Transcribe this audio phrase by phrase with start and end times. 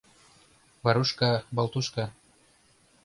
[0.83, 2.05] Варушка-Болтушка...